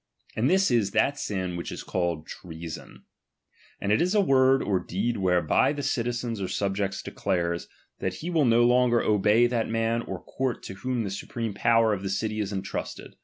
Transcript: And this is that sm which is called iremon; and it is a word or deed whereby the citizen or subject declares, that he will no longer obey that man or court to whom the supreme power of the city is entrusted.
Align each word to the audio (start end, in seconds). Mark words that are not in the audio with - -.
And 0.35 0.49
this 0.49 0.71
is 0.71 0.93
that 0.93 1.19
sm 1.19 1.55
which 1.57 1.71
is 1.71 1.83
called 1.83 2.27
iremon; 2.27 3.03
and 3.79 3.91
it 3.91 4.01
is 4.01 4.15
a 4.15 4.19
word 4.19 4.63
or 4.63 4.79
deed 4.79 5.17
whereby 5.17 5.73
the 5.73 5.83
citizen 5.83 6.41
or 6.41 6.47
subject 6.47 7.05
declares, 7.05 7.67
that 7.99 8.15
he 8.15 8.31
will 8.31 8.45
no 8.45 8.63
longer 8.63 9.03
obey 9.03 9.45
that 9.45 9.69
man 9.69 10.01
or 10.01 10.23
court 10.23 10.63
to 10.63 10.73
whom 10.73 11.03
the 11.03 11.11
supreme 11.11 11.53
power 11.53 11.93
of 11.93 12.01
the 12.01 12.09
city 12.09 12.39
is 12.39 12.51
entrusted. 12.51 13.13